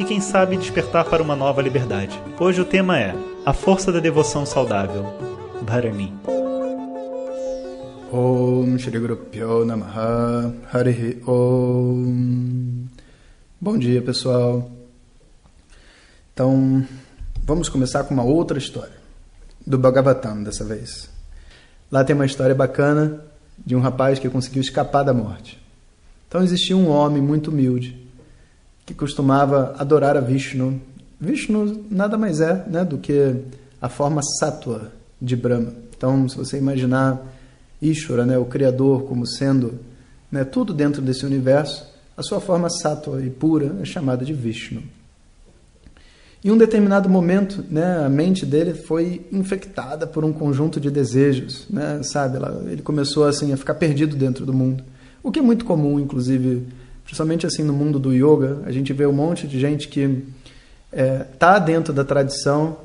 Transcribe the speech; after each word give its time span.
e, 0.00 0.04
quem 0.04 0.18
sabe, 0.18 0.56
despertar 0.56 1.04
para 1.04 1.22
uma 1.22 1.36
nova 1.36 1.60
liberdade. 1.60 2.18
Hoje 2.40 2.58
o 2.58 2.64
tema 2.64 2.98
é 2.98 3.14
A 3.44 3.52
Força 3.52 3.92
da 3.92 4.00
Devoção 4.00 4.46
Saudável. 4.46 5.04
Bharani. 5.60 6.10
Om 8.10 8.78
Shri 8.78 8.98
Guru 8.98 9.64
Namaha 9.66 10.52
Harihi 10.72 11.22
Om 11.24 12.86
Bom 13.60 13.78
dia 13.78 14.02
pessoal 14.02 14.68
Então 16.34 16.84
vamos 17.44 17.68
começar 17.68 18.02
com 18.02 18.12
uma 18.12 18.24
outra 18.24 18.58
história 18.58 18.96
do 19.64 19.78
Bhagavatam 19.78 20.42
dessa 20.42 20.64
vez 20.64 21.08
Lá 21.92 22.02
tem 22.02 22.16
uma 22.16 22.26
história 22.26 22.54
bacana 22.54 23.22
de 23.64 23.76
um 23.76 23.80
rapaz 23.80 24.18
que 24.18 24.28
conseguiu 24.28 24.60
escapar 24.60 25.04
da 25.04 25.14
morte 25.14 25.56
Então 26.26 26.42
existia 26.42 26.76
um 26.76 26.88
homem 26.88 27.22
muito 27.22 27.52
humilde 27.52 28.09
que 28.86 28.94
costumava 28.94 29.74
adorar 29.78 30.16
a 30.16 30.20
Vishnu 30.20 30.80
Vishnu 31.20 31.84
nada 31.90 32.16
mais 32.16 32.40
é 32.40 32.64
né, 32.66 32.84
do 32.84 32.96
que 32.96 33.36
a 33.80 33.88
forma 33.88 34.22
sattva 34.38 34.90
de 35.20 35.36
Brahma 35.36 35.72
Então 35.96 36.28
se 36.28 36.36
você 36.36 36.56
imaginar 36.56 37.20
Ishvara, 37.80 38.24
né, 38.24 38.38
o 38.38 38.44
Criador, 38.44 39.04
como 39.04 39.26
sendo 39.26 39.78
né, 40.30 40.44
tudo 40.44 40.72
dentro 40.72 41.02
desse 41.02 41.26
universo, 41.26 41.86
a 42.16 42.22
sua 42.22 42.40
forma 42.40 42.68
sattva 42.70 43.22
e 43.22 43.30
pura 43.30 43.76
é 43.80 43.84
chamada 43.84 44.24
de 44.24 44.32
Vishnu. 44.32 44.82
Em 46.42 46.50
um 46.50 46.56
determinado 46.56 47.08
momento, 47.08 47.62
né, 47.70 48.04
a 48.04 48.08
mente 48.08 48.46
dele 48.46 48.72
foi 48.72 49.26
infectada 49.30 50.06
por 50.06 50.24
um 50.24 50.32
conjunto 50.32 50.80
de 50.80 50.90
desejos, 50.90 51.66
né, 51.68 52.00
sabe? 52.02 52.38
Ele 52.70 52.80
começou 52.80 53.26
assim 53.26 53.52
a 53.52 53.58
ficar 53.58 53.74
perdido 53.74 54.16
dentro 54.16 54.46
do 54.46 54.54
mundo, 54.54 54.82
o 55.22 55.30
que 55.30 55.38
é 55.38 55.42
muito 55.42 55.66
comum, 55.66 56.00
inclusive, 56.00 56.66
principalmente 57.10 57.44
assim 57.44 57.64
no 57.64 57.72
mundo 57.72 57.98
do 57.98 58.12
yoga, 58.12 58.60
a 58.64 58.70
gente 58.70 58.92
vê 58.92 59.04
um 59.04 59.12
monte 59.12 59.48
de 59.48 59.58
gente 59.58 59.88
que 59.88 60.22
está 60.92 61.56
é, 61.56 61.60
dentro 61.60 61.92
da 61.92 62.04
tradição 62.04 62.76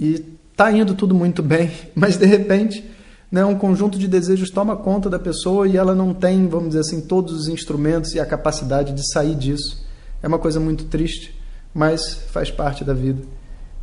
e 0.00 0.24
está 0.50 0.72
indo 0.72 0.94
tudo 0.94 1.14
muito 1.14 1.42
bem, 1.42 1.70
mas 1.94 2.16
de 2.16 2.24
repente 2.24 2.82
né, 3.30 3.44
um 3.44 3.58
conjunto 3.58 3.98
de 3.98 4.08
desejos 4.08 4.48
toma 4.48 4.74
conta 4.74 5.10
da 5.10 5.18
pessoa 5.18 5.68
e 5.68 5.76
ela 5.76 5.94
não 5.94 6.14
tem, 6.14 6.48
vamos 6.48 6.68
dizer 6.68 6.80
assim, 6.80 7.02
todos 7.02 7.34
os 7.34 7.46
instrumentos 7.46 8.14
e 8.14 8.20
a 8.20 8.24
capacidade 8.24 8.94
de 8.94 9.06
sair 9.12 9.34
disso. 9.34 9.86
É 10.22 10.26
uma 10.26 10.38
coisa 10.38 10.58
muito 10.58 10.84
triste, 10.84 11.38
mas 11.74 12.14
faz 12.14 12.50
parte 12.50 12.82
da 12.82 12.94
vida. 12.94 13.22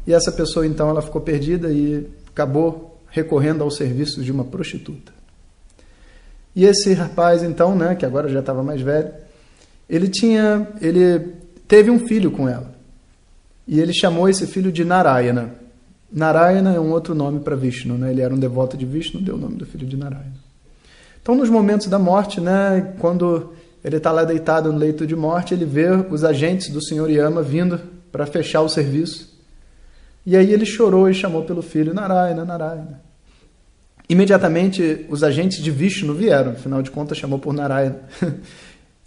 E 0.07 0.15
essa 0.15 0.31
pessoa 0.31 0.65
então 0.65 0.89
ela 0.89 1.03
ficou 1.03 1.21
perdida 1.21 1.71
e 1.71 2.09
acabou 2.31 2.99
recorrendo 3.11 3.63
ao 3.63 3.69
serviço 3.69 4.23
de 4.23 4.31
uma 4.31 4.45
prostituta. 4.45 5.13
E 6.55 6.65
esse 6.65 6.91
rapaz 6.93 7.43
então, 7.43 7.75
né, 7.75 7.93
que 7.93 8.03
agora 8.03 8.27
já 8.27 8.39
estava 8.39 8.63
mais 8.63 8.81
velho, 8.81 9.13
ele 9.89 10.07
tinha, 10.07 10.67
ele 10.81 11.33
teve 11.67 11.89
um 11.89 11.99
filho 12.07 12.31
com 12.31 12.47
ela. 12.47 12.73
E 13.67 13.79
ele 13.79 13.93
chamou 13.93 14.29
esse 14.29 14.45
filho 14.45 14.71
de 14.71 14.83
Narayana. 14.83 15.55
Narayana 16.11 16.73
é 16.73 16.79
um 16.79 16.91
outro 16.91 17.15
nome 17.15 17.39
para 17.39 17.55
Vishnu, 17.55 17.97
né? 17.97 18.11
Ele 18.11 18.21
era 18.21 18.33
um 18.33 18.37
devoto 18.37 18.77
de 18.77 18.85
Vishnu, 18.85 19.21
deu 19.21 19.35
o 19.35 19.37
nome 19.37 19.55
do 19.55 19.65
filho 19.65 19.87
de 19.87 19.97
Narayana. 19.97 20.45
Então, 21.21 21.35
nos 21.35 21.49
momentos 21.49 21.87
da 21.87 21.97
morte, 21.97 22.39
né, 22.39 22.93
quando 22.99 23.53
ele 23.83 23.97
está 23.97 24.11
lá 24.11 24.23
deitado 24.23 24.71
no 24.71 24.77
leito 24.77 25.07
de 25.07 25.15
morte, 25.15 25.53
ele 25.53 25.65
vê 25.65 25.89
os 26.09 26.23
agentes 26.23 26.69
do 26.69 26.83
Senhor 26.83 27.09
Yama 27.09 27.41
vindo 27.41 27.79
para 28.11 28.25
fechar 28.25 28.61
o 28.61 28.69
serviço. 28.69 29.35
E 30.25 30.35
aí 30.35 30.51
ele 30.51 30.65
chorou 30.65 31.09
e 31.09 31.13
chamou 31.13 31.43
pelo 31.43 31.61
filho 31.61 31.93
Narayana, 31.93 32.45
Narayana. 32.45 33.01
Imediatamente 34.07 35.05
os 35.09 35.23
agentes 35.23 35.63
de 35.63 35.71
Vishnu 35.71 36.13
vieram, 36.13 36.51
afinal 36.51 36.81
de 36.81 36.91
contas 36.91 37.17
chamou 37.17 37.39
por 37.39 37.53
Narayana, 37.53 38.01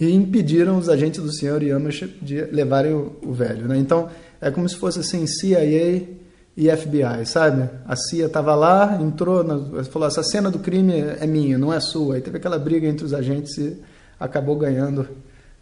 e 0.01 0.11
impediram 0.13 0.79
os 0.79 0.89
agentes 0.89 1.21
do 1.21 1.33
Senhor 1.33 1.63
Yama 1.63 1.91
de 2.23 2.43
levarem 2.47 2.93
o, 2.93 3.17
o 3.23 3.33
velho. 3.33 3.67
Né? 3.67 3.79
Então 3.79 4.09
é 4.41 4.51
como 4.51 4.69
se 4.69 4.77
fosse 4.77 5.01
assim 5.01 5.27
CIA 5.27 6.19
e 6.57 6.77
FBI, 6.77 7.25
sabe? 7.25 7.69
A 7.87 7.95
CIA 7.95 8.27
estava 8.27 8.55
lá, 8.55 8.99
entrou, 9.01 9.45
na, 9.45 9.85
falou: 9.85 10.09
essa 10.09 10.23
cena 10.23 10.51
do 10.51 10.59
crime 10.59 10.93
é 10.93 11.27
minha, 11.27 11.57
não 11.57 11.73
é 11.73 11.81
sua. 11.81 12.17
Aí 12.17 12.21
teve 12.21 12.37
aquela 12.37 12.59
briga 12.59 12.87
entre 12.87 13.05
os 13.05 13.15
agentes 13.15 13.57
e 13.59 13.77
acabou 14.19 14.57
ganhando 14.57 15.09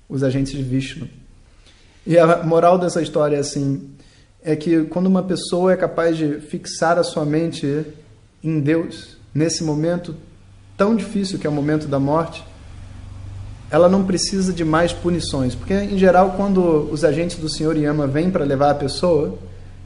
os 0.08 0.22
agentes 0.22 0.52
de 0.52 0.62
Vishnu. 0.62 1.08
E 2.06 2.16
a 2.18 2.42
moral 2.42 2.78
dessa 2.78 3.02
história 3.02 3.36
é 3.36 3.40
assim: 3.40 3.90
é 4.42 4.56
que 4.56 4.84
quando 4.84 5.06
uma 5.06 5.22
pessoa 5.22 5.72
é 5.72 5.76
capaz 5.76 6.16
de 6.16 6.40
fixar 6.40 6.98
a 6.98 7.02
sua 7.02 7.26
mente 7.26 7.84
em 8.42 8.60
Deus, 8.60 9.16
nesse 9.34 9.64
momento 9.64 10.16
tão 10.76 10.94
difícil 10.94 11.38
que 11.38 11.46
é 11.46 11.50
o 11.50 11.52
momento 11.52 11.86
da 11.88 11.98
morte, 11.98 12.44
ela 13.70 13.88
não 13.88 14.04
precisa 14.04 14.52
de 14.52 14.64
mais 14.64 14.92
punições. 14.92 15.54
Porque, 15.54 15.74
em 15.74 15.98
geral, 15.98 16.34
quando 16.36 16.88
os 16.90 17.04
agentes 17.04 17.38
do 17.38 17.48
Senhor 17.48 17.76
Yama 17.76 18.06
vêm 18.06 18.30
para 18.30 18.44
levar 18.44 18.70
a 18.70 18.74
pessoa 18.74 19.38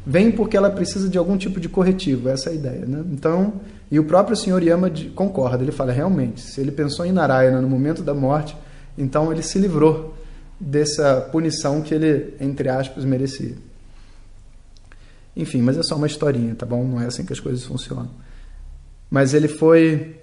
vem 0.04 0.30
porque 0.30 0.56
ela 0.56 0.70
precisa 0.70 1.08
de 1.08 1.18
algum 1.18 1.36
tipo 1.36 1.60
de 1.60 1.68
corretivo, 1.68 2.28
essa 2.28 2.48
é 2.48 2.52
a 2.52 2.54
ideia. 2.54 2.86
Né? 2.86 3.04
Então, 3.12 3.60
e 3.90 3.98
o 3.98 4.04
próprio 4.04 4.36
Senhor 4.36 4.62
Yama 4.62 4.90
concorda, 5.14 5.62
ele 5.62 5.72
fala, 5.72 5.92
realmente, 5.92 6.40
se 6.40 6.60
ele 6.60 6.70
pensou 6.70 7.04
em 7.04 7.12
Narayana 7.12 7.60
no 7.60 7.68
momento 7.68 8.02
da 8.02 8.14
morte, 8.14 8.56
então 8.96 9.30
ele 9.30 9.42
se 9.42 9.58
livrou 9.58 10.14
dessa 10.58 11.20
punição 11.32 11.80
que 11.80 11.94
ele, 11.94 12.34
entre 12.40 12.68
aspas, 12.68 13.04
merecia. 13.04 13.54
Enfim, 15.36 15.62
mas 15.62 15.78
é 15.78 15.82
só 15.82 15.96
uma 15.96 16.06
historinha, 16.06 16.54
tá 16.54 16.66
bom? 16.66 16.84
Não 16.84 17.00
é 17.00 17.06
assim 17.06 17.24
que 17.24 17.32
as 17.32 17.40
coisas 17.40 17.64
funcionam. 17.64 18.10
Mas 19.10 19.32
ele 19.32 19.48
foi 19.48 20.16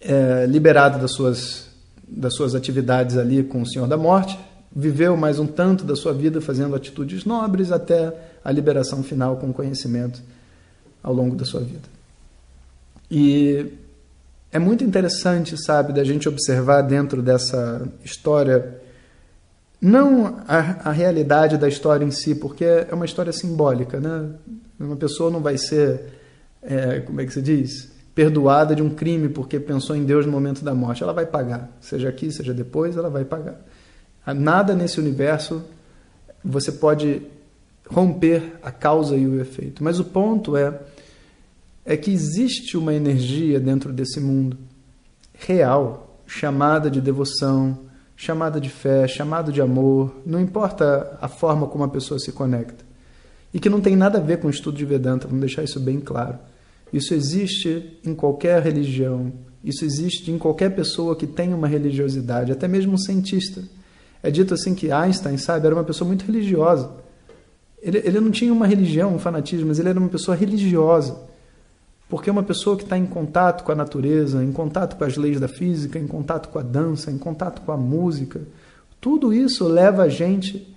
é, 0.00 0.46
liberado 0.46 0.98
das 0.98 1.12
suas, 1.12 1.68
das 2.08 2.34
suas 2.34 2.54
atividades 2.54 3.16
ali 3.16 3.42
com 3.42 3.62
o 3.62 3.66
Senhor 3.66 3.86
da 3.86 3.96
Morte, 3.96 4.38
viveu 4.74 5.16
mais 5.16 5.38
um 5.38 5.46
tanto 5.46 5.84
da 5.84 5.94
sua 5.94 6.12
vida 6.12 6.40
fazendo 6.40 6.74
atitudes 6.74 7.24
nobres 7.24 7.70
até 7.70 8.12
a 8.44 8.50
liberação 8.50 9.02
final 9.02 9.36
com 9.36 9.52
conhecimento 9.52 10.20
ao 11.02 11.14
longo 11.14 11.36
da 11.36 11.44
sua 11.44 11.60
vida. 11.60 11.88
E 13.10 13.72
é 14.50 14.58
muito 14.58 14.82
interessante, 14.82 15.56
sabe, 15.56 15.92
da 15.92 16.04
gente 16.04 16.28
observar 16.28 16.82
dentro 16.82 17.22
dessa 17.22 17.86
história 18.04 18.80
não 19.80 20.38
a, 20.48 20.88
a, 20.88 20.92
realidade 20.92 21.58
da 21.58 21.68
história 21.68 22.04
em 22.04 22.10
si, 22.10 22.34
porque 22.34 22.64
é 22.64 22.88
uma 22.92 23.04
história 23.04 23.32
simbólica, 23.32 24.00
né? 24.00 24.30
Uma 24.80 24.96
pessoa 24.96 25.30
não 25.30 25.40
vai 25.40 25.58
ser, 25.58 26.00
é, 26.62 27.00
como 27.00 27.20
é 27.20 27.26
que 27.26 27.32
se 27.34 27.42
diz, 27.42 27.90
perdoada 28.14 28.74
de 28.74 28.82
um 28.82 28.90
crime 28.90 29.28
porque 29.28 29.58
pensou 29.58 29.96
em 29.96 30.04
Deus 30.04 30.24
no 30.24 30.32
momento 30.32 30.64
da 30.64 30.74
morte. 30.74 31.02
Ela 31.02 31.12
vai 31.12 31.26
pagar, 31.26 31.70
seja 31.80 32.08
aqui, 32.08 32.30
seja 32.30 32.54
depois, 32.54 32.96
ela 32.96 33.10
vai 33.10 33.24
pagar. 33.24 33.60
Nada 34.26 34.74
nesse 34.74 35.00
universo 35.00 35.62
você 36.44 36.72
pode 36.72 37.22
romper 37.88 38.58
a 38.62 38.70
causa 38.70 39.16
e 39.16 39.26
o 39.26 39.40
efeito. 39.40 39.82
Mas 39.82 39.98
o 39.98 40.04
ponto 40.04 40.56
é 40.56 40.80
é 41.84 41.96
que 41.96 42.10
existe 42.10 42.76
uma 42.76 42.94
energia 42.94 43.60
dentro 43.60 43.92
desse 43.92 44.18
mundo 44.18 44.56
real, 45.34 46.18
chamada 46.26 46.90
de 46.90 47.00
devoção, 47.00 47.78
chamada 48.16 48.60
de 48.60 48.70
fé, 48.70 49.06
chamada 49.06 49.52
de 49.52 49.60
amor, 49.60 50.14
não 50.24 50.40
importa 50.40 51.18
a 51.20 51.28
forma 51.28 51.66
como 51.66 51.84
a 51.84 51.88
pessoa 51.88 52.18
se 52.18 52.32
conecta. 52.32 52.84
E 53.52 53.60
que 53.60 53.68
não 53.68 53.80
tem 53.80 53.94
nada 53.94 54.18
a 54.18 54.20
ver 54.20 54.38
com 54.38 54.46
o 54.46 54.50
estudo 54.50 54.78
de 54.78 54.84
Vedanta, 54.84 55.26
vamos 55.26 55.40
deixar 55.40 55.62
isso 55.62 55.78
bem 55.78 56.00
claro. 56.00 56.38
Isso 56.92 57.14
existe 57.14 57.98
em 58.04 58.14
qualquer 58.14 58.62
religião, 58.62 59.32
isso 59.64 59.84
existe 59.84 60.30
em 60.30 60.38
qualquer 60.38 60.74
pessoa 60.74 61.16
que 61.16 61.26
tenha 61.26 61.56
uma 61.56 61.66
religiosidade, 61.66 62.52
até 62.52 62.68
mesmo 62.68 62.92
um 62.92 62.98
cientista. 62.98 63.62
É 64.22 64.30
dito 64.30 64.54
assim 64.54 64.74
que 64.74 64.90
Einstein, 64.92 65.36
sabe, 65.36 65.66
era 65.66 65.74
uma 65.74 65.84
pessoa 65.84 66.06
muito 66.06 66.24
religiosa. 66.24 66.90
Ele, 67.82 67.98
ele 67.98 68.20
não 68.20 68.30
tinha 68.30 68.52
uma 68.52 68.66
religião, 68.66 69.14
um 69.14 69.18
fanatismo, 69.18 69.68
mas 69.68 69.78
ele 69.78 69.88
era 69.88 69.98
uma 69.98 70.08
pessoa 70.08 70.36
religiosa. 70.36 71.18
Porque 72.08 72.28
é 72.28 72.32
uma 72.32 72.42
pessoa 72.42 72.76
que 72.76 72.84
está 72.84 72.96
em 72.96 73.06
contato 73.06 73.64
com 73.64 73.72
a 73.72 73.74
natureza, 73.74 74.42
em 74.42 74.52
contato 74.52 74.96
com 74.96 75.04
as 75.04 75.16
leis 75.16 75.40
da 75.40 75.48
física, 75.48 75.98
em 75.98 76.06
contato 76.06 76.48
com 76.48 76.58
a 76.58 76.62
dança, 76.62 77.10
em 77.10 77.18
contato 77.18 77.62
com 77.62 77.72
a 77.72 77.76
música. 77.76 78.42
Tudo 79.00 79.32
isso 79.32 79.66
leva 79.66 80.04
a 80.04 80.08
gente 80.08 80.74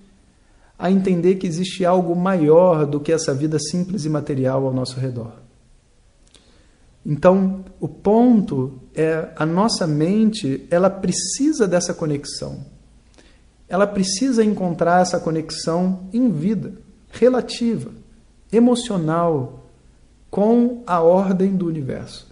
a 0.79 0.91
entender 0.91 1.35
que 1.35 1.47
existe 1.47 1.85
algo 1.85 2.15
maior 2.15 2.85
do 2.85 2.99
que 2.99 3.11
essa 3.11 3.33
vida 3.33 3.57
simples 3.59 4.05
e 4.05 4.09
material 4.09 4.65
ao 4.65 4.73
nosso 4.73 4.99
redor. 4.99 5.46
Então, 7.07 7.63
o 7.79 7.87
ponto 7.87 8.81
é 8.93 9.29
a 9.37 9.45
nossa 9.45 9.87
mente, 9.87 10.67
ela 10.69 10.89
precisa 10.89 11.65
dessa 11.65 11.93
conexão 11.93 12.65
ela 13.67 13.85
precisa 13.85 14.43
encontrar 14.43 15.01
essa 15.01 15.19
conexão 15.19 16.07
em 16.13 16.31
vida, 16.31 16.73
relativa, 17.11 17.91
emocional 18.51 19.65
com 20.29 20.83
a 20.87 21.01
ordem 21.01 21.55
do 21.55 21.67
universo. 21.67 22.27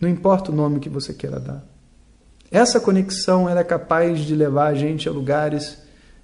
Não 0.00 0.08
importa 0.08 0.52
o 0.52 0.54
nome 0.54 0.78
que 0.78 0.88
você 0.88 1.12
queira 1.12 1.40
dar. 1.40 1.64
Essa 2.50 2.78
conexão 2.78 3.48
ela 3.48 3.60
é 3.60 3.64
capaz 3.64 4.20
de 4.20 4.34
levar 4.34 4.68
a 4.68 4.74
gente 4.74 5.08
a 5.08 5.12
lugares, 5.12 5.78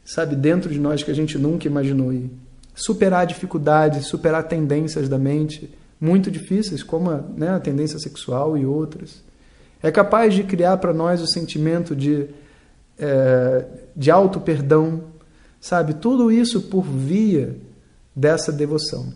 sabe, 0.05 0.37
dentro 0.37 0.71
de 0.71 0.79
nós 0.79 1.03
que 1.03 1.11
a 1.11 1.15
gente 1.15 1.37
nunca 1.37 1.67
imaginou 1.67 2.13
ir. 2.13 2.31
Superar 2.73 3.27
dificuldades, 3.27 4.07
superar 4.07 4.45
tendências 4.45 5.09
da 5.09 5.19
mente 5.19 5.75
muito 6.00 6.31
difíceis, 6.31 6.82
como 6.82 7.11
a, 7.11 7.23
né, 7.37 7.50
a 7.50 7.61
tendência 7.61 7.99
sexual 7.99 8.56
e 8.56 8.64
outras. 8.64 9.23
É 9.82 9.91
capaz 9.91 10.35
de 10.35 10.43
criar 10.44 10.76
para 10.79 10.93
nós 10.93 11.20
o 11.20 11.26
sentimento 11.26 11.94
de, 11.94 12.26
é, 12.99 13.67
de 13.94 14.11
auto-perdão, 14.11 15.05
sabe? 15.61 15.94
Tudo 15.94 16.32
isso 16.32 16.62
por 16.62 16.82
via 16.82 17.56
dessa 18.14 18.50
devoção. 18.50 19.12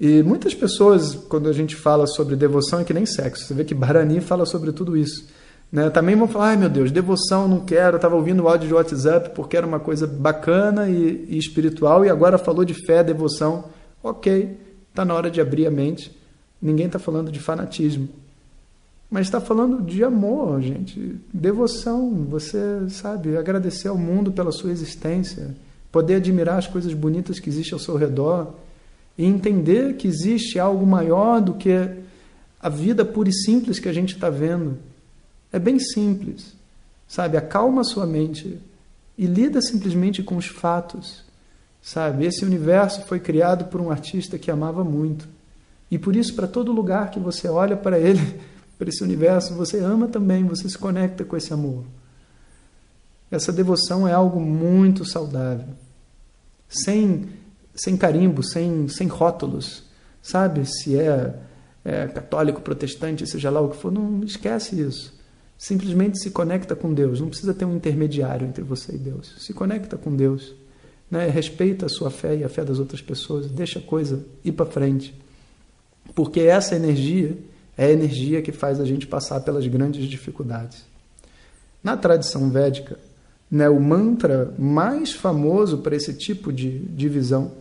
E 0.00 0.22
muitas 0.22 0.54
pessoas, 0.54 1.14
quando 1.14 1.48
a 1.48 1.52
gente 1.52 1.76
fala 1.76 2.06
sobre 2.06 2.34
devoção, 2.34 2.80
é 2.80 2.84
que 2.84 2.92
nem 2.92 3.06
sexo. 3.06 3.44
Você 3.44 3.54
vê 3.54 3.64
que 3.64 3.74
Barani 3.74 4.20
fala 4.20 4.44
sobre 4.44 4.72
tudo 4.72 4.96
isso. 4.96 5.28
Né? 5.70 5.88
Também 5.90 6.16
vão 6.16 6.28
falar, 6.28 6.48
ai 6.48 6.56
meu 6.56 6.68
Deus, 6.68 6.90
devoção 6.90 7.48
não 7.48 7.60
quero, 7.60 7.96
estava 7.96 8.14
ouvindo 8.14 8.42
o 8.42 8.48
áudio 8.48 8.68
de 8.68 8.74
WhatsApp 8.74 9.30
porque 9.34 9.56
era 9.56 9.66
uma 9.66 9.80
coisa 9.80 10.06
bacana 10.06 10.88
e, 10.88 11.24
e 11.30 11.38
espiritual 11.38 12.04
e 12.04 12.10
agora 12.10 12.36
falou 12.36 12.64
de 12.64 12.74
fé, 12.74 13.02
devoção. 13.02 13.64
Ok, 14.02 14.58
está 14.92 15.04
na 15.04 15.14
hora 15.14 15.30
de 15.30 15.40
abrir 15.40 15.66
a 15.66 15.70
mente. 15.70 16.14
Ninguém 16.60 16.86
está 16.86 16.98
falando 16.98 17.32
de 17.32 17.40
fanatismo. 17.40 18.08
Mas 19.10 19.26
está 19.26 19.40
falando 19.40 19.82
de 19.82 20.04
amor, 20.04 20.60
gente. 20.60 21.16
Devoção. 21.32 22.26
Você, 22.30 22.58
sabe, 22.90 23.36
agradecer 23.36 23.88
ao 23.88 23.98
mundo 23.98 24.30
pela 24.30 24.52
sua 24.52 24.70
existência. 24.70 25.54
Poder 25.90 26.16
admirar 26.16 26.58
as 26.58 26.66
coisas 26.66 26.94
bonitas 26.94 27.38
que 27.38 27.48
existem 27.48 27.74
ao 27.74 27.80
seu 27.80 27.96
redor. 27.96 28.54
E 29.16 29.24
entender 29.24 29.96
que 29.96 30.06
existe 30.06 30.58
algo 30.58 30.86
maior 30.86 31.40
do 31.40 31.54
que 31.54 31.70
a 32.60 32.68
vida 32.68 33.04
pura 33.04 33.28
e 33.28 33.32
simples 33.32 33.78
que 33.78 33.88
a 33.88 33.92
gente 33.92 34.14
está 34.14 34.30
vendo. 34.30 34.78
É 35.50 35.58
bem 35.58 35.78
simples. 35.78 36.54
Sabe, 37.08 37.36
acalma 37.36 37.80
a 37.80 37.84
sua 37.84 38.06
mente 38.06 38.58
e 39.18 39.26
lida 39.26 39.60
simplesmente 39.60 40.22
com 40.22 40.36
os 40.36 40.46
fatos. 40.46 41.24
Sabe, 41.82 42.24
esse 42.24 42.44
universo 42.44 43.02
foi 43.02 43.18
criado 43.18 43.64
por 43.64 43.80
um 43.80 43.90
artista 43.90 44.38
que 44.38 44.52
amava 44.52 44.84
muito. 44.84 45.28
E 45.90 45.98
por 45.98 46.14
isso, 46.14 46.34
para 46.34 46.46
todo 46.46 46.70
lugar 46.70 47.10
que 47.10 47.18
você 47.18 47.48
olha 47.48 47.76
para 47.76 47.98
ele, 47.98 48.40
para 48.78 48.88
esse 48.88 49.02
universo, 49.02 49.54
você 49.54 49.80
ama 49.80 50.06
também, 50.06 50.44
você 50.44 50.68
se 50.68 50.78
conecta 50.78 51.24
com 51.24 51.36
esse 51.36 51.52
amor. 51.52 51.84
Essa 53.30 53.52
devoção 53.52 54.06
é 54.06 54.12
algo 54.12 54.40
muito 54.40 55.04
saudável. 55.04 55.74
Sem, 56.68 57.28
sem 57.74 57.96
carimbo, 57.96 58.42
sem, 58.42 58.86
sem 58.88 59.08
rótulos. 59.08 59.82
Sabe? 60.22 60.64
Se 60.66 60.96
é, 60.96 61.34
é 61.84 62.06
católico, 62.06 62.60
protestante, 62.60 63.26
seja 63.26 63.50
lá 63.50 63.60
o 63.60 63.70
que 63.70 63.76
for, 63.76 63.90
não 63.90 64.22
esquece 64.22 64.80
isso. 64.80 65.18
Simplesmente 65.58 66.18
se 66.18 66.30
conecta 66.30 66.76
com 66.76 66.94
Deus. 66.94 67.20
Não 67.20 67.28
precisa 67.28 67.52
ter 67.52 67.64
um 67.64 67.74
intermediário 67.74 68.46
entre 68.46 68.62
você 68.62 68.94
e 68.94 68.98
Deus. 68.98 69.34
Se 69.38 69.52
conecta 69.52 69.96
com 69.96 70.14
Deus. 70.14 70.54
Né? 71.12 71.28
Respeita 71.28 71.84
a 71.84 71.88
sua 71.90 72.10
fé 72.10 72.36
e 72.36 72.42
a 72.42 72.48
fé 72.48 72.64
das 72.64 72.78
outras 72.78 73.02
pessoas. 73.02 73.50
Deixa 73.50 73.78
a 73.78 73.82
coisa 73.82 74.24
ir 74.42 74.52
para 74.52 74.64
frente. 74.64 75.14
Porque 76.14 76.40
essa 76.40 76.74
energia 76.74 77.36
é 77.76 77.84
a 77.84 77.92
energia 77.92 78.40
que 78.40 78.50
faz 78.50 78.80
a 78.80 78.84
gente 78.86 79.06
passar 79.06 79.40
pelas 79.40 79.66
grandes 79.66 80.06
dificuldades. 80.06 80.86
Na 81.84 81.98
tradição 81.98 82.48
védica, 82.48 82.98
né, 83.50 83.68
o 83.68 83.78
mantra 83.78 84.54
mais 84.58 85.12
famoso 85.12 85.78
para 85.78 85.94
esse 85.94 86.14
tipo 86.14 86.50
de 86.50 86.78
divisão 86.78 87.52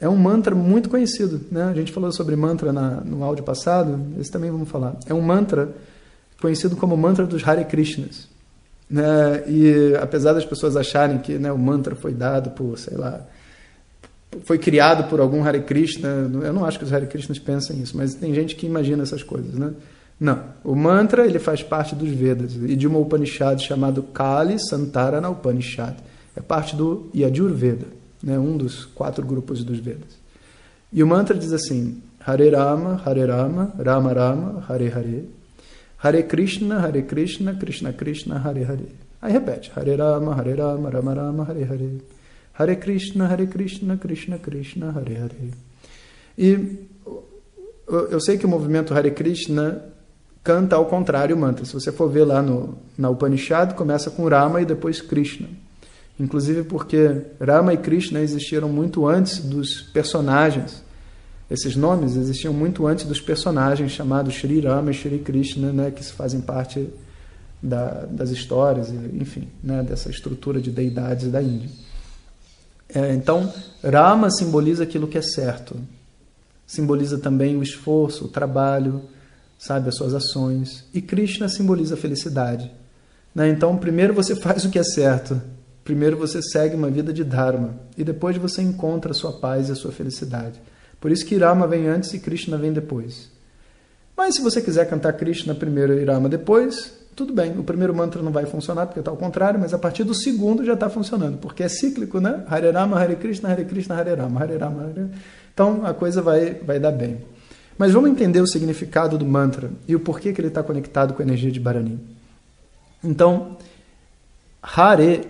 é 0.00 0.08
um 0.08 0.16
mantra 0.16 0.54
muito 0.54 0.88
conhecido. 0.88 1.40
Né? 1.50 1.64
A 1.64 1.74
gente 1.74 1.90
falou 1.90 2.12
sobre 2.12 2.36
mantra 2.36 2.72
na, 2.72 3.00
no 3.00 3.24
áudio 3.24 3.42
passado, 3.42 4.00
esse 4.20 4.30
também 4.30 4.50
vamos 4.50 4.68
falar. 4.68 4.96
É 5.06 5.14
um 5.14 5.20
mantra 5.20 5.74
conhecido 6.40 6.76
como 6.76 6.96
mantra 6.96 7.26
dos 7.26 7.46
Hare 7.46 7.64
Krishnas. 7.64 8.28
Né? 8.88 9.44
E 9.48 9.96
apesar 10.00 10.32
das 10.32 10.44
pessoas 10.44 10.76
acharem 10.76 11.18
que 11.18 11.38
né, 11.38 11.50
o 11.50 11.58
mantra 11.58 11.94
foi 11.94 12.12
dado 12.12 12.50
por, 12.50 12.78
sei 12.78 12.96
lá, 12.96 13.20
foi 14.44 14.58
criado 14.58 15.08
por 15.08 15.20
algum 15.20 15.42
Hare 15.44 15.62
Krishna. 15.62 16.08
Eu 16.42 16.52
não 16.52 16.64
acho 16.64 16.78
que 16.78 16.84
os 16.84 16.92
Hare 16.92 17.06
Krishnas 17.06 17.38
pensem 17.38 17.80
isso, 17.80 17.96
mas 17.96 18.14
tem 18.14 18.34
gente 18.34 18.54
que 18.54 18.66
imagina 18.66 19.02
essas 19.02 19.22
coisas, 19.22 19.54
né? 19.54 19.72
Não. 20.18 20.42
O 20.64 20.74
mantra 20.74 21.26
ele 21.26 21.38
faz 21.38 21.62
parte 21.62 21.94
dos 21.94 22.08
Vedas 22.08 22.56
e 22.56 22.74
de 22.74 22.86
uma 22.86 22.98
Upanishad 22.98 23.60
chamado 23.60 24.02
Kali 24.02 24.58
Santarana 24.58 25.28
Upanishad. 25.28 25.94
É 26.34 26.40
parte 26.40 26.74
do 26.74 27.08
Yajurveda, 27.14 27.86
né? 28.22 28.38
um 28.38 28.56
dos 28.56 28.84
quatro 28.84 29.24
grupos 29.26 29.62
dos 29.62 29.78
Vedas. 29.78 30.18
E 30.92 31.02
o 31.02 31.06
mantra 31.06 31.36
diz 31.36 31.52
assim: 31.52 32.00
Hare 32.24 32.48
Rama, 32.50 33.00
Hare 33.04 33.26
Rama, 33.26 33.72
Rama 33.84 34.12
Rama, 34.12 34.64
Hare 34.68 34.88
Hare, 34.88 35.28
Hare 35.98 36.22
Krishna, 36.24 36.80
Hare 36.80 37.02
Krishna, 37.02 37.54
Krishna 37.54 37.92
Krishna, 37.92 38.38
Hare 38.38 38.64
Hare. 38.64 38.88
Aí 39.20 39.32
repete: 39.32 39.70
Hare 39.74 39.96
Rama, 39.96 40.34
Hare 40.34 40.54
Rama, 40.54 40.90
Rama 40.90 41.14
Rama, 41.14 41.44
Hare 41.44 41.64
Hare. 41.64 42.00
Hare 42.52 42.76
Krishna, 42.76 43.26
Hare 43.28 43.46
Krishna, 43.46 43.96
Krishna 43.96 44.38
Krishna, 44.38 44.92
Hare 44.92 45.16
Hare. 45.16 45.52
E 46.36 46.86
eu 48.10 48.20
sei 48.20 48.36
que 48.36 48.46
o 48.46 48.48
movimento 48.48 48.92
Hare 48.94 49.10
Krishna 49.10 49.82
canta 50.42 50.76
ao 50.76 50.86
contrário 50.86 51.34
o 51.34 51.38
mantra. 51.38 51.64
Se 51.64 51.72
você 51.72 51.90
for 51.90 52.08
ver 52.08 52.24
lá 52.24 52.42
no, 52.42 52.78
na 52.96 53.10
Upanishad, 53.10 53.74
começa 53.74 54.10
com 54.10 54.28
Rama 54.28 54.60
e 54.60 54.64
depois 54.64 55.00
Krishna. 55.00 55.48
Inclusive 56.18 56.62
porque 56.64 57.22
Rama 57.40 57.74
e 57.74 57.76
Krishna 57.76 58.20
existiram 58.20 58.68
muito 58.68 59.06
antes 59.06 59.38
dos 59.38 59.82
personagens. 59.82 60.82
Esses 61.50 61.76
nomes 61.76 62.16
existiam 62.16 62.52
muito 62.52 62.86
antes 62.86 63.04
dos 63.04 63.20
personagens 63.20 63.92
chamados 63.92 64.34
Sri 64.34 64.60
Rama 64.60 64.90
e 64.90 64.94
Sri 64.94 65.18
Krishna, 65.20 65.72
né, 65.72 65.90
que 65.90 66.02
fazem 66.04 66.40
parte 66.40 66.88
da, 67.62 68.04
das 68.06 68.30
histórias, 68.30 68.90
enfim, 69.14 69.48
né, 69.62 69.82
dessa 69.82 70.10
estrutura 70.10 70.60
de 70.60 70.70
deidades 70.70 71.30
da 71.30 71.40
Índia. 71.40 71.70
É, 72.88 73.12
então, 73.14 73.52
Rama 73.82 74.30
simboliza 74.30 74.82
aquilo 74.82 75.06
que 75.06 75.18
é 75.18 75.22
certo. 75.22 75.76
Simboliza 76.66 77.18
também 77.18 77.56
o 77.56 77.62
esforço, 77.62 78.24
o 78.24 78.28
trabalho, 78.28 79.02
sabe, 79.58 79.88
as 79.88 79.96
suas 79.96 80.14
ações. 80.14 80.84
E 80.92 81.00
Krishna 81.00 81.48
simboliza 81.48 81.94
a 81.94 81.98
felicidade. 81.98 82.70
Né? 83.34 83.48
Então, 83.48 83.76
primeiro 83.76 84.12
você 84.14 84.34
faz 84.36 84.64
o 84.64 84.70
que 84.70 84.78
é 84.78 84.84
certo. 84.84 85.40
Primeiro 85.84 86.16
você 86.16 86.42
segue 86.42 86.74
uma 86.74 86.90
vida 86.90 87.12
de 87.12 87.22
Dharma. 87.22 87.76
E 87.96 88.02
depois 88.02 88.36
você 88.36 88.62
encontra 88.62 89.12
a 89.12 89.14
sua 89.14 89.32
paz 89.32 89.68
e 89.68 89.72
a 89.72 89.76
sua 89.76 89.92
felicidade. 89.92 90.60
Por 91.00 91.10
isso 91.10 91.24
que 91.24 91.36
Rama 91.36 91.66
vem 91.66 91.86
antes 91.86 92.12
e 92.14 92.18
Krishna 92.18 92.56
vem 92.56 92.72
depois. 92.72 93.30
Mas 94.16 94.34
se 94.34 94.42
você 94.42 94.62
quiser 94.62 94.88
cantar 94.88 95.12
Krishna 95.12 95.54
primeiro 95.54 95.98
e 96.00 96.04
Rama 96.04 96.28
depois, 96.28 96.92
tudo 97.14 97.32
bem, 97.32 97.58
o 97.58 97.64
primeiro 97.64 97.94
mantra 97.94 98.22
não 98.22 98.32
vai 98.32 98.46
funcionar 98.46 98.86
porque 98.86 99.00
está 99.00 99.10
ao 99.10 99.16
contrário, 99.16 99.58
mas 99.58 99.72
a 99.72 99.78
partir 99.78 100.04
do 100.04 100.14
segundo 100.14 100.64
já 100.64 100.74
está 100.74 100.88
funcionando, 100.88 101.38
porque 101.38 101.62
é 101.62 101.68
cíclico, 101.68 102.20
né? 102.20 102.44
Hare 102.46 102.70
Rama, 102.70 102.98
Hare 102.98 103.16
Krishna, 103.16 103.50
Hare 103.50 103.64
Krishna, 103.64 103.94
Hare 103.94 104.14
Rama, 104.14 104.40
Hare 104.40 104.56
Rama, 104.56 104.82
Hare... 104.84 105.10
Então 105.52 105.84
a 105.84 105.94
coisa 105.94 106.20
vai, 106.20 106.54
vai 106.54 106.78
dar 106.78 106.92
bem. 106.92 107.18
Mas 107.78 107.92
vamos 107.92 108.10
entender 108.10 108.40
o 108.40 108.46
significado 108.46 109.18
do 109.18 109.24
mantra 109.26 109.70
e 109.86 109.94
o 109.94 110.00
porquê 110.00 110.32
que 110.32 110.40
ele 110.40 110.48
está 110.48 110.62
conectado 110.62 111.14
com 111.14 111.22
a 111.22 111.24
energia 111.24 111.50
de 111.50 111.60
Bharani. 111.60 111.98
Então, 113.04 113.56
Hare 114.62 115.28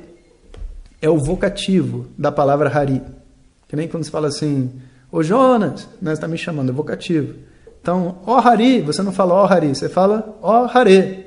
é 1.03 1.11
o 1.11 1.19
vocativo 1.19 2.07
da 2.17 2.31
palavra 2.31 2.69
Hari. 2.69 3.03
Que 3.69 3.77
nem 3.77 3.89
quando 3.89 4.05
se 4.05 4.11
fala 4.11 4.29
assim, 4.29 4.71
ô 5.17 5.23
Jonas, 5.23 5.89
né, 6.03 6.13
está 6.13 6.29
me 6.29 6.37
chamando, 6.37 6.69
é 6.69 6.73
vocativo. 6.75 7.37
Então, 7.81 8.19
ó 8.27 8.37
Hari, 8.39 8.83
você 8.83 9.03
não 9.03 9.13
fala 9.13 9.33
ó 9.33 9.47
Hari, 9.47 9.75
você 9.75 9.89
fala 9.89 10.39
ó 10.43 10.67
Hare. 10.67 11.25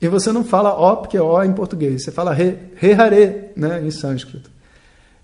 E 0.00 0.08
você 0.08 0.32
não 0.32 0.42
fala 0.42 0.72
ó 0.72 0.96
porque 0.96 1.18
ó 1.18 1.44
em 1.44 1.52
português, 1.52 2.02
você 2.02 2.10
fala 2.10 2.32
re, 2.32 2.56
re 2.74 2.94
hare, 2.94 3.50
né, 3.54 3.84
em 3.84 3.90
sânscrito. 3.90 4.50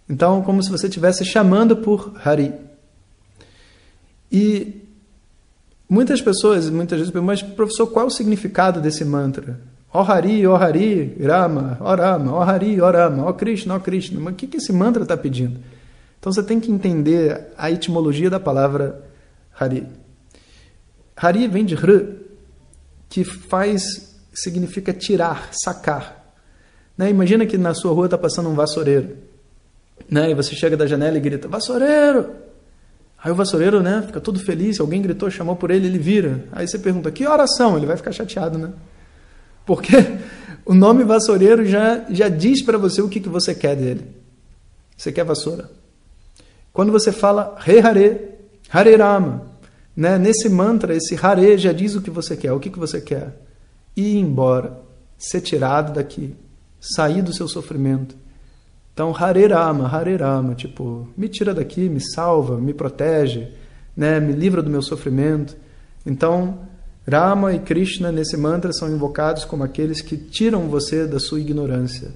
Então, 0.06 0.42
como 0.42 0.62
se 0.62 0.70
você 0.70 0.86
estivesse 0.86 1.24
chamando 1.24 1.78
por 1.78 2.12
Hari. 2.22 2.52
E 4.30 4.82
muitas 5.88 6.20
pessoas, 6.20 6.68
muitas 6.68 6.98
vezes, 6.98 7.14
mas 7.14 7.40
professor, 7.40 7.86
qual 7.86 8.04
é 8.04 8.08
o 8.08 8.10
significado 8.10 8.82
desse 8.82 9.02
mantra? 9.02 9.58
Ó 9.94 10.02
Hari, 10.02 10.46
ó 10.46 10.56
Hari, 10.56 11.16
Rama, 11.24 11.78
ó 11.80 11.94
Rama, 11.94 12.34
ó 12.34 12.42
Hari, 12.42 12.82
ó 12.82 12.90
Rama, 12.90 13.24
ó 13.24 13.32
Krishna, 13.32 13.76
ó 13.76 13.78
Krishna. 13.78 14.20
Mas 14.20 14.34
o 14.34 14.36
que, 14.36 14.46
que 14.46 14.58
esse 14.58 14.74
mantra 14.74 15.04
está 15.04 15.16
pedindo? 15.16 15.58
Então 16.18 16.32
você 16.32 16.42
tem 16.42 16.58
que 16.58 16.70
entender 16.70 17.46
a 17.56 17.70
etimologia 17.70 18.28
da 18.28 18.40
palavra 18.40 19.04
Hari. 19.58 19.86
Hari 21.16 21.48
vem 21.48 21.64
de 21.64 21.74
Hr, 21.74 22.14
que 23.08 23.24
faz 23.24 24.16
significa 24.32 24.92
tirar, 24.92 25.48
sacar. 25.52 26.34
Né? 26.96 27.10
Imagina 27.10 27.46
que 27.46 27.58
na 27.58 27.74
sua 27.74 27.92
rua 27.92 28.06
está 28.06 28.18
passando 28.18 28.48
um 28.48 28.54
vassoureiro. 28.54 29.16
Né? 30.10 30.30
E 30.30 30.34
você 30.34 30.54
chega 30.54 30.76
da 30.76 30.86
janela 30.86 31.16
e 31.16 31.20
grita: 31.20 31.48
Vassoureiro! 31.48 32.30
Aí 33.22 33.32
o 33.32 33.34
vassoureiro 33.34 33.82
né, 33.82 34.02
fica 34.06 34.20
todo 34.20 34.38
feliz. 34.38 34.78
Alguém 34.78 35.02
gritou, 35.02 35.28
chamou 35.30 35.56
por 35.56 35.70
ele, 35.70 35.86
ele 35.86 35.98
vira. 35.98 36.44
Aí 36.52 36.66
você 36.66 36.78
pergunta: 36.78 37.10
Que 37.10 37.26
oração? 37.26 37.76
Ele 37.76 37.86
vai 37.86 37.96
ficar 37.96 38.12
chateado, 38.12 38.58
né? 38.58 38.72
Porque 39.66 39.92
o 40.64 40.74
nome 40.74 41.04
vassoureiro 41.04 41.64
já, 41.66 42.04
já 42.10 42.28
diz 42.28 42.62
para 42.62 42.78
você 42.78 43.02
o 43.02 43.08
que, 43.08 43.20
que 43.20 43.28
você 43.28 43.54
quer 43.54 43.76
dele. 43.76 44.06
Você 44.96 45.12
quer 45.12 45.24
vassoura. 45.24 45.77
Quando 46.78 46.92
você 46.92 47.10
fala 47.10 47.56
Re 47.58 47.80
Hare, 47.80 48.20
Hare 48.70 48.94
Rama, 48.94 49.42
né? 49.96 50.16
nesse 50.16 50.48
mantra, 50.48 50.94
esse 50.94 51.18
Hare 51.20 51.58
já 51.58 51.72
diz 51.72 51.96
o 51.96 52.00
que 52.00 52.08
você 52.08 52.36
quer, 52.36 52.52
o 52.52 52.60
que, 52.60 52.70
que 52.70 52.78
você 52.78 53.00
quer. 53.00 53.36
Ir 53.96 54.16
embora, 54.16 54.78
ser 55.18 55.40
tirado 55.40 55.92
daqui, 55.92 56.36
sair 56.78 57.20
do 57.20 57.32
seu 57.32 57.48
sofrimento. 57.48 58.14
Então, 58.94 59.12
Hare 59.12 59.44
Rama, 59.48 59.88
Hare 59.88 60.14
Rama, 60.14 60.54
tipo, 60.54 61.08
me 61.16 61.28
tira 61.28 61.52
daqui, 61.52 61.88
me 61.88 62.00
salva, 62.00 62.58
me 62.58 62.72
protege, 62.72 63.48
né? 63.96 64.20
me 64.20 64.32
livra 64.32 64.62
do 64.62 64.70
meu 64.70 64.80
sofrimento. 64.80 65.56
Então, 66.06 66.60
Rama 67.10 67.54
e 67.54 67.58
Krishna 67.58 68.12
nesse 68.12 68.36
mantra 68.36 68.72
são 68.72 68.88
invocados 68.88 69.44
como 69.44 69.64
aqueles 69.64 70.00
que 70.00 70.16
tiram 70.16 70.68
você 70.68 71.08
da 71.08 71.18
sua 71.18 71.40
ignorância. 71.40 72.12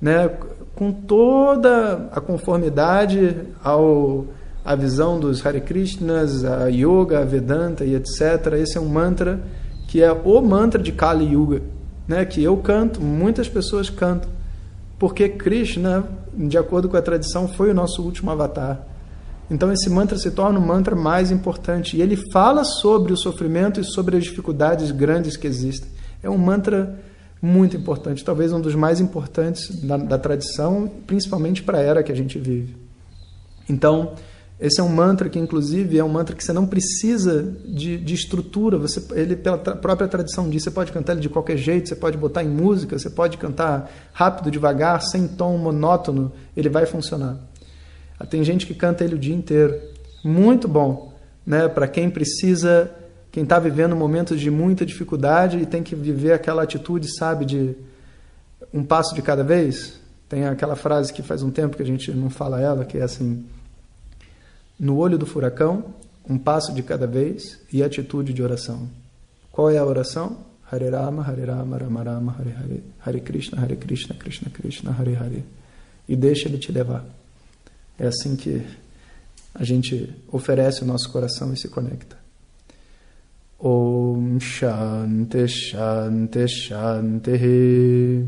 Né? 0.00 0.28
Com 0.74 0.92
toda 0.92 2.08
a 2.12 2.20
conformidade 2.20 3.36
ao 3.62 4.26
a 4.64 4.74
visão 4.74 5.18
dos 5.18 5.44
Hare 5.44 5.60
Krishnas, 5.60 6.44
a 6.44 6.68
Yoga, 6.68 7.20
a 7.20 7.24
Vedanta 7.24 7.84
e 7.84 7.94
etc. 7.94 8.54
Esse 8.60 8.76
é 8.76 8.80
um 8.80 8.88
mantra 8.88 9.40
que 9.88 10.02
é 10.02 10.12
o 10.12 10.40
mantra 10.40 10.80
de 10.80 10.92
Kali 10.92 11.32
Yuga, 11.32 11.62
né? 12.06 12.24
que 12.24 12.42
eu 12.42 12.56
canto, 12.58 13.00
muitas 13.00 13.48
pessoas 13.48 13.90
cantam, 13.90 14.30
porque 14.98 15.28
Krishna, 15.28 16.04
de 16.32 16.56
acordo 16.56 16.88
com 16.88 16.96
a 16.96 17.02
tradição, 17.02 17.48
foi 17.48 17.70
o 17.70 17.74
nosso 17.74 18.00
último 18.02 18.30
avatar. 18.30 18.86
Então 19.50 19.72
esse 19.72 19.90
mantra 19.90 20.16
se 20.16 20.30
torna 20.30 20.60
o 20.60 20.62
mantra 20.62 20.94
mais 20.94 21.32
importante 21.32 21.96
e 21.96 22.02
ele 22.02 22.16
fala 22.32 22.62
sobre 22.62 23.12
o 23.12 23.16
sofrimento 23.16 23.80
e 23.80 23.84
sobre 23.84 24.16
as 24.16 24.22
dificuldades 24.22 24.92
grandes 24.92 25.36
que 25.36 25.48
existem. 25.48 25.90
É 26.22 26.30
um 26.30 26.38
mantra 26.38 26.96
muito 27.42 27.76
importante, 27.76 28.24
talvez 28.24 28.52
um 28.52 28.60
dos 28.60 28.74
mais 28.74 29.00
importantes 29.00 29.74
da, 29.82 29.96
da 29.96 30.18
tradição, 30.18 30.90
principalmente 31.06 31.62
para 31.62 31.78
a 31.78 31.80
era 31.80 32.02
que 32.02 32.12
a 32.12 32.14
gente 32.14 32.38
vive. 32.38 32.76
Então, 33.68 34.14
esse 34.60 34.78
é 34.78 34.84
um 34.84 34.90
mantra 34.90 35.30
que, 35.30 35.38
inclusive, 35.38 35.96
é 35.96 36.04
um 36.04 36.08
mantra 36.08 36.36
que 36.36 36.44
você 36.44 36.52
não 36.52 36.66
precisa 36.66 37.56
de, 37.66 37.96
de 37.96 38.14
estrutura. 38.14 38.76
Você, 38.76 39.02
ele, 39.14 39.34
pela 39.34 39.56
própria 39.56 40.06
tradição 40.06 40.50
diz, 40.50 40.62
você 40.62 40.70
pode 40.70 40.92
cantar 40.92 41.12
ele 41.14 41.22
de 41.22 41.30
qualquer 41.30 41.56
jeito, 41.56 41.88
você 41.88 41.96
pode 41.96 42.18
botar 42.18 42.44
em 42.44 42.48
música, 42.48 42.98
você 42.98 43.08
pode 43.08 43.38
cantar 43.38 43.90
rápido, 44.12 44.50
devagar, 44.50 45.00
sem 45.00 45.26
tom 45.26 45.56
monótono, 45.56 46.30
ele 46.54 46.68
vai 46.68 46.84
funcionar. 46.84 47.38
Tem 48.28 48.44
gente 48.44 48.66
que 48.66 48.74
canta 48.74 49.02
ele 49.02 49.14
o 49.14 49.18
dia 49.18 49.34
inteiro. 49.34 49.80
Muito 50.22 50.68
bom, 50.68 51.14
né? 51.46 51.66
Para 51.66 51.88
quem 51.88 52.10
precisa, 52.10 52.90
quem 53.30 53.44
está 53.44 53.58
vivendo 53.58 53.94
momentos 53.94 54.40
de 54.40 54.50
muita 54.50 54.84
dificuldade 54.84 55.58
e 55.58 55.66
tem 55.66 55.82
que 55.82 55.94
viver 55.94 56.32
aquela 56.32 56.62
atitude, 56.62 57.08
sabe, 57.16 57.44
de 57.44 57.76
um 58.74 58.82
passo 58.82 59.14
de 59.14 59.22
cada 59.22 59.44
vez. 59.44 60.00
Tem 60.28 60.46
aquela 60.46 60.76
frase 60.76 61.12
que 61.12 61.22
faz 61.22 61.42
um 61.42 61.50
tempo 61.50 61.76
que 61.76 61.82
a 61.82 61.86
gente 61.86 62.12
não 62.12 62.30
fala 62.30 62.60
ela, 62.60 62.84
que 62.84 62.98
é 62.98 63.02
assim: 63.02 63.44
no 64.78 64.96
olho 64.96 65.16
do 65.16 65.26
furacão, 65.26 65.94
um 66.28 66.38
passo 66.38 66.72
de 66.72 66.82
cada 66.82 67.06
vez 67.06 67.60
e 67.72 67.82
atitude 67.82 68.32
de 68.32 68.42
oração. 68.42 68.88
Qual 69.50 69.70
é 69.70 69.78
a 69.78 69.84
oração? 69.84 70.38
Hare 70.70 70.88
Rama, 70.88 71.22
Hare 71.22 71.44
Rama, 71.44 71.78
Rama 71.78 72.02
Rama, 72.02 72.36
Hare 72.38 72.52
Hare, 72.52 72.82
Hare 73.04 73.20
Krishna, 73.20 73.60
Hare 73.60 73.76
Krishna, 73.76 74.14
Krishna 74.14 74.50
Krishna, 74.50 74.92
Hare 74.92 75.16
Hare. 75.16 75.44
E 76.08 76.14
deixa 76.14 76.48
ele 76.48 76.58
te 76.58 76.70
levar. 76.70 77.04
É 77.98 78.06
assim 78.06 78.36
que 78.36 78.64
a 79.52 79.64
gente 79.64 80.14
oferece 80.30 80.82
o 80.82 80.86
nosso 80.86 81.10
coração 81.10 81.52
e 81.52 81.56
se 81.56 81.68
conecta. 81.68 82.19
Shanti 84.38 85.46
Shanti 85.46 86.48
Shanti 86.48 88.26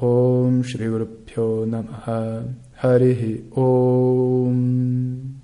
Om 0.00 0.62
Shri 0.62 0.88
Guru 0.88 1.06
Pyo 1.26 1.66
Namaha 1.66 2.44
Harihi 2.82 3.44
Om 3.54 5.34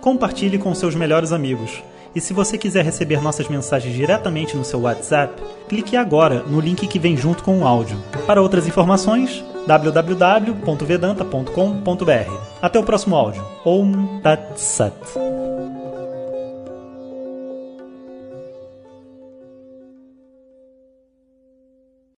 Compartilhe 0.00 0.58
com 0.58 0.72
seus 0.74 0.94
melhores 0.94 1.32
amigos. 1.32 1.82
E 2.14 2.20
se 2.20 2.32
você 2.32 2.56
quiser 2.56 2.84
receber 2.84 3.20
nossas 3.20 3.48
mensagens 3.48 3.92
diretamente 3.94 4.56
no 4.56 4.64
seu 4.64 4.80
WhatsApp, 4.80 5.42
clique 5.68 5.96
agora 5.96 6.44
no 6.44 6.60
link 6.60 6.86
que 6.86 6.98
vem 6.98 7.14
junto 7.16 7.42
com 7.42 7.58
o 7.58 7.66
áudio. 7.66 7.98
Para 8.26 8.40
outras 8.40 8.66
informações, 8.66 9.44
www.vedanta.com.br. 9.66 12.32
Até 12.62 12.78
o 12.78 12.84
próximo 12.84 13.16
áudio. 13.16 13.44
Om 13.64 14.20
Tat 14.22 14.56
Sat. 14.56 15.37